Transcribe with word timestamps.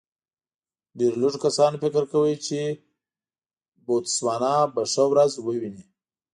ډېرو 0.97 1.17
لږو 1.23 1.39
کسانو 1.45 1.77
فکر 1.83 2.03
کاوه 2.11 2.31
چې 2.47 2.59
بوتسوانا 3.85 4.53
به 4.73 4.83
ښه 4.91 5.03
ورځ 5.11 5.31
وویني. 5.39 5.83